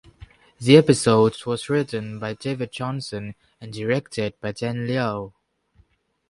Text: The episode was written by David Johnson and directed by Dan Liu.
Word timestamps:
The 0.59 0.77
episode 0.77 1.45
was 1.45 1.69
written 1.69 2.17
by 2.17 2.33
David 2.33 2.71
Johnson 2.71 3.35
and 3.61 3.71
directed 3.71 4.33
by 4.41 4.51
Dan 4.51 4.87
Liu. 4.87 5.31